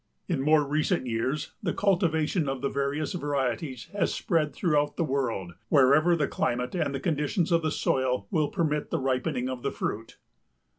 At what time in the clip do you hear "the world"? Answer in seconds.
4.97-5.53